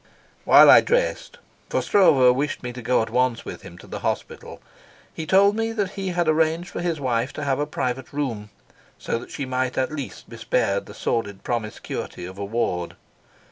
While 0.45 0.71
I 0.71 0.81
dressed 0.81 1.37
for 1.69 1.79
Stroeve 1.83 2.35
wished 2.35 2.63
me 2.63 2.73
to 2.73 2.81
go 2.81 3.03
at 3.03 3.11
once 3.11 3.45
with 3.45 3.61
him 3.61 3.77
to 3.77 3.85
the 3.85 3.99
hospital 3.99 4.59
he 5.13 5.27
told 5.27 5.55
me 5.55 5.71
that 5.73 5.91
he 5.91 6.07
had 6.07 6.27
arranged 6.27 6.69
for 6.71 6.81
his 6.81 6.99
wife 6.99 7.31
to 7.33 7.43
have 7.43 7.59
a 7.59 7.67
private 7.67 8.11
room, 8.11 8.49
so 8.97 9.19
that 9.19 9.29
she 9.29 9.45
might 9.45 9.77
at 9.77 9.91
least 9.91 10.27
be 10.27 10.37
spared 10.37 10.87
the 10.87 10.95
sordid 10.95 11.43
promiscuity 11.43 12.25
of 12.25 12.39
a 12.39 12.43
ward. 12.43 12.95